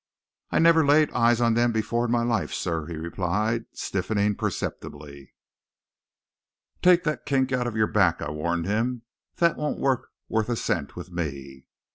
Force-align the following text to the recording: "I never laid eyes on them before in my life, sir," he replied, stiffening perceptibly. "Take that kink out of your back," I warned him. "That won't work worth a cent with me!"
"I 0.49 0.57
never 0.57 0.83
laid 0.83 1.11
eyes 1.11 1.39
on 1.41 1.53
them 1.53 1.71
before 1.71 2.05
in 2.05 2.11
my 2.11 2.23
life, 2.23 2.51
sir," 2.51 2.87
he 2.87 2.95
replied, 2.95 3.65
stiffening 3.73 4.33
perceptibly. 4.33 5.35
"Take 6.81 7.03
that 7.03 7.23
kink 7.27 7.51
out 7.51 7.67
of 7.67 7.77
your 7.77 7.85
back," 7.85 8.19
I 8.19 8.31
warned 8.31 8.65
him. 8.65 9.03
"That 9.35 9.57
won't 9.57 9.77
work 9.77 10.09
worth 10.27 10.49
a 10.49 10.55
cent 10.55 10.95
with 10.95 11.11
me!" 11.11 11.67